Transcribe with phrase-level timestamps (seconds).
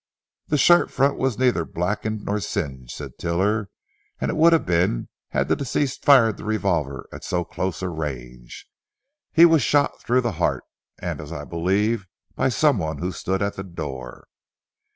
[0.47, 3.69] "The shirt front was neither blackened nor singed," said Tiler,
[4.19, 7.87] "and it would have been had the deceased fired the revolver at so close a
[7.89, 8.65] range.
[9.31, 10.63] He was shot through the heart,
[10.97, 14.25] and as I believe, by someone who stood at the door.